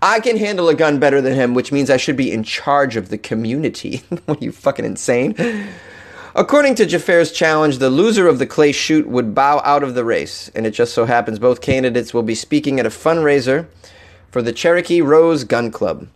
I 0.00 0.20
can 0.20 0.36
handle 0.36 0.68
a 0.68 0.76
gun 0.76 1.00
better 1.00 1.20
than 1.20 1.34
him, 1.34 1.54
which 1.54 1.72
means 1.72 1.90
I 1.90 1.96
should 1.96 2.16
be 2.16 2.30
in 2.30 2.44
charge 2.44 2.94
of 2.94 3.08
the 3.08 3.18
community. 3.18 3.98
what 4.26 4.40
are 4.40 4.44
you 4.44 4.52
fucking 4.52 4.84
insane? 4.84 5.34
According 6.36 6.76
to 6.76 6.86
Jeffares's 6.86 7.32
challenge, 7.32 7.78
the 7.78 7.90
loser 7.90 8.28
of 8.28 8.38
the 8.38 8.46
clay 8.46 8.70
shoot 8.70 9.08
would 9.08 9.34
bow 9.34 9.60
out 9.64 9.82
of 9.82 9.96
the 9.96 10.04
race, 10.04 10.52
and 10.54 10.68
it 10.68 10.70
just 10.70 10.94
so 10.94 11.04
happens 11.04 11.40
both 11.40 11.60
candidates 11.60 12.14
will 12.14 12.22
be 12.22 12.36
speaking 12.36 12.78
at 12.78 12.86
a 12.86 12.90
fundraiser 12.90 13.66
for 14.32 14.42
the 14.42 14.52
Cherokee 14.52 15.02
Rose 15.02 15.44
Gun 15.44 15.70
Club. 15.70 16.08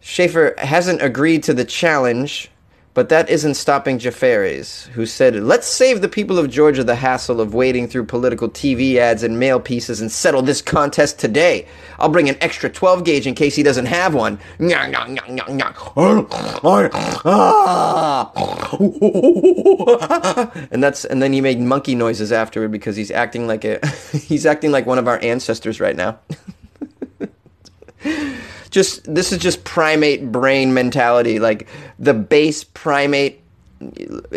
Shafer 0.00 0.54
hasn't 0.58 1.00
agreed 1.00 1.44
to 1.44 1.54
the 1.54 1.64
challenge, 1.64 2.50
but 2.94 3.10
that 3.10 3.30
isn't 3.30 3.54
stopping 3.54 4.00
Jeffares, 4.00 4.88
who 4.88 5.06
said, 5.06 5.36
Let's 5.36 5.68
save 5.68 6.00
the 6.00 6.08
people 6.08 6.36
of 6.36 6.50
Georgia 6.50 6.82
the 6.82 6.96
hassle 6.96 7.40
of 7.40 7.54
wading 7.54 7.86
through 7.86 8.06
political 8.06 8.48
TV 8.48 8.96
ads 8.96 9.22
and 9.22 9.38
mail 9.38 9.60
pieces 9.60 10.00
and 10.00 10.10
settle 10.10 10.42
this 10.42 10.60
contest 10.60 11.20
today. 11.20 11.68
I'll 12.00 12.08
bring 12.08 12.28
an 12.28 12.36
extra 12.40 12.68
12 12.68 13.04
gauge 13.04 13.28
in 13.28 13.36
case 13.36 13.54
he 13.54 13.62
doesn't 13.62 13.86
have 13.86 14.14
one. 14.14 14.40
and 20.72 20.82
that's 20.82 21.04
and 21.04 21.22
then 21.22 21.32
he 21.32 21.40
made 21.40 21.60
monkey 21.60 21.94
noises 21.94 22.32
afterward 22.32 22.72
because 22.72 22.96
he's 22.96 23.12
acting 23.12 23.46
like 23.46 23.64
a 23.64 23.78
he's 24.12 24.44
acting 24.44 24.72
like 24.72 24.86
one 24.86 24.98
of 24.98 25.06
our 25.06 25.22
ancestors 25.22 25.78
right 25.78 25.94
now. 25.94 26.18
just 28.78 29.12
this 29.12 29.32
is 29.32 29.38
just 29.38 29.64
primate 29.64 30.30
brain 30.30 30.72
mentality 30.72 31.38
like 31.38 31.66
the 31.98 32.14
base 32.14 32.62
primate 32.62 33.40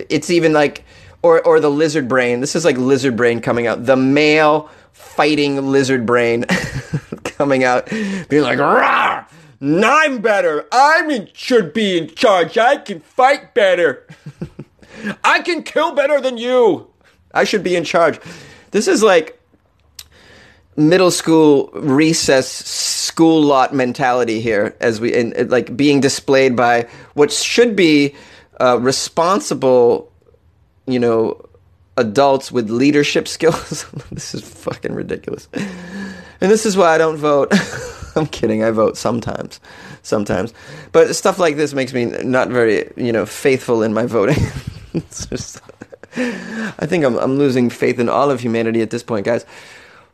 it's 0.10 0.30
even 0.30 0.54
like 0.54 0.84
or 1.22 1.46
or 1.46 1.60
the 1.60 1.70
lizard 1.70 2.08
brain. 2.08 2.42
This 2.42 2.56
is 2.56 2.66
like 2.66 2.78
lizard 2.78 3.16
brain 3.16 3.42
coming 3.42 3.68
out. 3.68 3.86
The 3.86 3.96
male 3.96 4.70
fighting 4.92 5.72
lizard 5.72 6.06
brain 6.06 6.46
coming 7.24 7.64
out 7.64 7.90
being 7.90 8.44
like 8.44 8.60
Rah! 8.60 9.26
i'm 9.64 10.22
better. 10.22 10.68
I 10.72 11.28
should 11.34 11.74
be 11.74 11.98
in 11.98 12.14
charge. 12.16 12.58
I 12.58 12.78
can 12.78 13.00
fight 13.00 13.54
better. 13.54 14.08
I 15.24 15.42
can 15.42 15.64
kill 15.64 15.94
better 15.94 16.20
than 16.20 16.38
you. 16.38 16.88
I 17.34 17.44
should 17.44 17.64
be 17.64 17.76
in 17.76 17.84
charge. 17.84 18.20
This 18.72 18.88
is 18.88 19.04
like 19.04 19.40
middle 20.76 21.12
school 21.12 21.70
recess 21.74 22.48
school 23.12 23.42
lot 23.42 23.74
mentality 23.74 24.40
here 24.40 24.74
as 24.80 25.02
we 25.02 25.14
and 25.14 25.52
like 25.52 25.76
being 25.76 26.00
displayed 26.00 26.56
by 26.56 26.88
what 27.14 27.30
should 27.30 27.76
be 27.76 28.16
uh, 28.62 28.80
responsible, 28.80 30.10
you 30.88 30.98
know, 30.98 31.46
adults 31.98 32.54
with 32.54 32.70
leadership 32.70 33.28
skills. 33.38 33.86
this 34.14 34.34
is 34.34 34.42
fucking 34.48 34.94
ridiculous. 34.94 35.50
And 35.54 36.50
this 36.50 36.66
is 36.66 36.78
why 36.78 36.96
I 36.96 36.98
don't 36.98 37.18
vote. 37.18 37.54
I'm 38.16 38.28
kidding. 38.28 38.64
I 38.64 38.72
vote 38.72 38.96
sometimes, 38.96 39.60
sometimes, 40.04 40.54
but 40.94 41.14
stuff 41.14 41.38
like 41.38 41.58
this 41.58 41.74
makes 41.74 41.94
me 41.94 42.06
not 42.06 42.48
very, 42.48 42.90
you 42.96 43.12
know, 43.12 43.26
faithful 43.26 43.84
in 43.84 43.94
my 43.94 44.06
voting. 44.06 44.42
just, 44.94 45.62
I 46.16 46.86
think 46.88 47.04
I'm 47.04 47.18
I'm 47.18 47.38
losing 47.38 47.70
faith 47.70 48.00
in 48.00 48.08
all 48.08 48.32
of 48.32 48.40
humanity 48.40 48.82
at 48.82 48.90
this 48.90 49.04
point, 49.04 49.26
guys. 49.26 49.46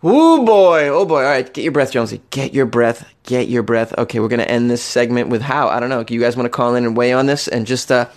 Oh 0.03 0.45
boy, 0.45 0.87
oh 0.89 1.05
boy. 1.05 1.23
All 1.23 1.29
right, 1.29 1.51
get 1.51 1.63
your 1.63 1.71
breath, 1.71 1.91
Jonesy. 1.91 2.21
Get 2.29 2.53
your 2.53 2.67
breath. 2.67 3.11
Get 3.23 3.49
your 3.49 3.63
breath. 3.63 3.97
Okay, 3.97 4.19
we're 4.19 4.27
gonna 4.27 4.43
end 4.43 4.69
this 4.69 4.83
segment 4.83 5.29
with 5.29 5.41
how? 5.41 5.69
I 5.69 5.79
don't 5.79 5.89
know. 5.89 6.05
You 6.07 6.19
guys 6.19 6.37
want 6.37 6.45
to 6.45 6.51
call 6.51 6.75
in 6.75 6.85
and 6.85 6.95
weigh 6.95 7.13
on 7.13 7.25
this 7.25 7.47
and 7.47 7.65
just 7.65 7.91
uh, 7.91 8.07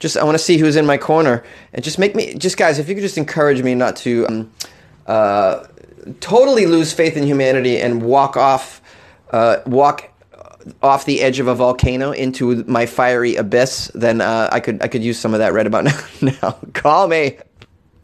just 0.00 0.16
I 0.16 0.24
want 0.24 0.34
to 0.34 0.42
see 0.42 0.58
who's 0.58 0.74
in 0.74 0.84
my 0.84 0.98
corner 0.98 1.44
and 1.72 1.84
just 1.84 1.98
make 1.98 2.16
me 2.16 2.34
just 2.34 2.56
guys, 2.56 2.78
if 2.78 2.88
you 2.88 2.94
could 2.94 3.02
just 3.02 3.18
encourage 3.18 3.62
me 3.62 3.74
not 3.76 3.96
to 3.96 4.26
um, 4.26 4.52
uh, 5.06 5.66
totally 6.20 6.66
lose 6.66 6.92
faith 6.92 7.16
in 7.16 7.24
humanity 7.24 7.78
and 7.78 8.02
walk 8.02 8.36
off, 8.36 8.80
uh, 9.30 9.58
walk 9.64 10.10
off 10.82 11.04
the 11.04 11.20
edge 11.20 11.38
of 11.38 11.46
a 11.46 11.54
volcano 11.54 12.10
into 12.10 12.64
my 12.64 12.84
fiery 12.84 13.36
abyss, 13.36 13.90
then 13.94 14.20
uh, 14.20 14.48
I 14.50 14.60
could 14.60 14.82
I 14.82 14.88
could 14.88 15.02
use 15.02 15.18
some 15.18 15.34
of 15.34 15.38
that 15.38 15.52
right 15.52 15.66
about 15.66 15.84
now. 15.84 16.00
now. 16.42 16.58
Call 16.74 17.08
me. 17.08 17.38